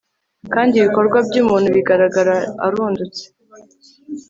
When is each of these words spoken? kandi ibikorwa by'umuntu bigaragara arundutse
kandi 0.53 0.73
ibikorwa 0.75 1.17
by'umuntu 1.27 1.67
bigaragara 1.75 2.35
arundutse 2.65 3.23